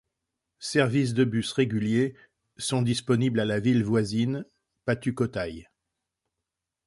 [0.57, 2.15] Services de bus réguliers
[2.57, 4.47] sont disponibles à la ville voisine,
[4.85, 5.67] Pattukkottai.